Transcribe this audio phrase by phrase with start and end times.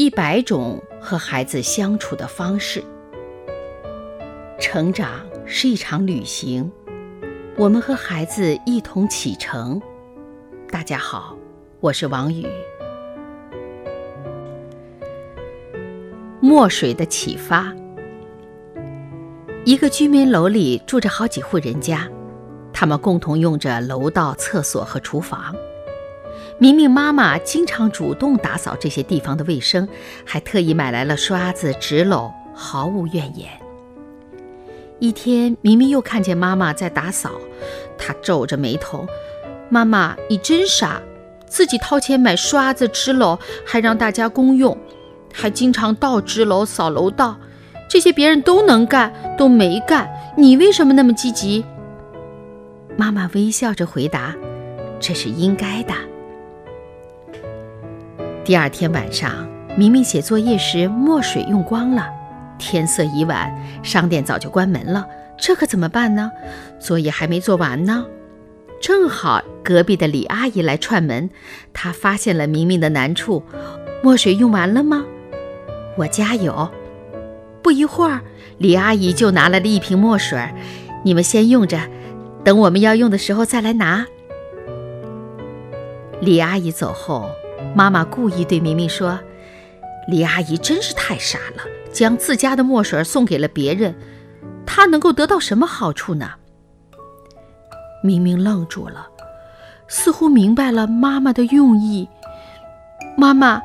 [0.00, 2.82] 一百种和孩子相处的方式。
[4.58, 6.72] 成长是一场旅行，
[7.54, 9.78] 我们和孩子一同启程。
[10.70, 11.36] 大家好，
[11.80, 12.46] 我是王宇。
[16.40, 17.70] 墨水的启发。
[19.66, 22.08] 一个居民楼里住着好几户人家，
[22.72, 25.54] 他们共同用着楼道、厕所和厨房。
[26.60, 29.88] 明明妈妈经常主动打扫这些地方的卫生，
[30.26, 33.48] 还特意买来了刷子、纸篓，毫无怨言。
[34.98, 37.30] 一天，明明又看见妈妈在打扫，
[37.96, 39.06] 她皱着眉头
[39.70, 41.00] ：“妈妈，你真傻，
[41.46, 44.76] 自己掏钱买刷子、纸篓，还让大家公用，
[45.32, 47.38] 还经常倒纸篓、扫楼道，
[47.88, 50.06] 这些别人都能干，都没干，
[50.36, 51.64] 你为什么那么积极？”
[52.98, 54.36] 妈妈微笑着回答
[55.00, 55.94] ：“这是应该的。”
[58.50, 62.08] 第二天晚上，明明写作业时墨水用光了，
[62.58, 63.48] 天色已晚，
[63.80, 65.06] 商店早就关门了，
[65.38, 66.32] 这可怎么办呢？
[66.80, 68.04] 作业还没做完呢。
[68.82, 71.30] 正好隔壁的李阿姨来串门，
[71.72, 73.44] 她发现了明明的难处。
[74.02, 75.04] 墨水用完了吗？
[75.96, 76.68] 我家有。
[77.62, 78.20] 不一会儿，
[78.58, 80.44] 李阿姨就拿来了一瓶墨水，
[81.04, 81.78] 你们先用着，
[82.42, 84.08] 等我们要用的时候再来拿。
[86.20, 87.30] 李阿姨走后。
[87.74, 89.18] 妈妈故意对明明说
[90.08, 93.94] ：“李阿姨真是太傻了，将自家的墨水送给了别人，
[94.66, 96.32] 她能够得到什么好处呢？”
[98.02, 99.06] 明明愣住了，
[99.86, 102.08] 似乎明白了妈妈的用意。
[103.16, 103.62] 妈妈，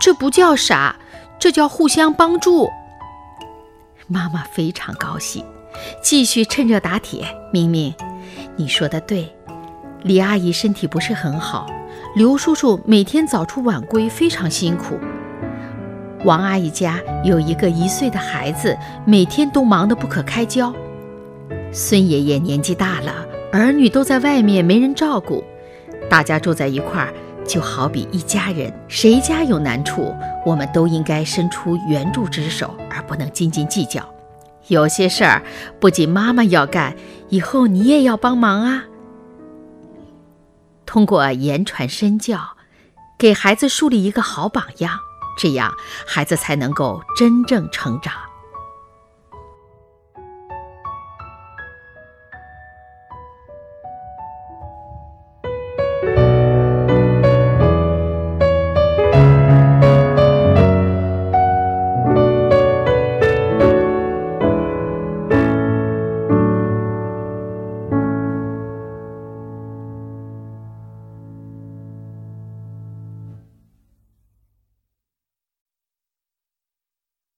[0.00, 0.96] 这不叫傻，
[1.38, 2.68] 这叫互相帮助。
[4.06, 5.44] 妈妈非常高兴，
[6.02, 7.94] 继续趁热打铁：“明明，
[8.56, 9.34] 你说的对，
[10.02, 11.66] 李阿姨身体不是很好。”
[12.16, 14.98] 刘叔叔每天早出晚归，非常辛苦。
[16.24, 20.72] 王阿姨家有一个一岁的孩子，每天都忙得不可开交。
[21.70, 23.12] 孙爷爷年纪大了，
[23.52, 25.44] 儿女都在外面，没人照顾。
[26.08, 27.12] 大家住在一块儿，
[27.44, 28.72] 就好比一家人。
[28.88, 30.14] 谁家有难处，
[30.46, 34.02] 我们都应该伸出援助之手，而不能斤斤计较。
[34.68, 35.42] 有些事儿
[35.78, 36.96] 不仅妈妈要干，
[37.28, 38.84] 以后你也要帮忙啊。
[40.96, 42.56] 通过言传身教，
[43.18, 44.98] 给孩子树立一个好榜样，
[45.36, 45.74] 这样
[46.06, 48.14] 孩子才能够真正成长。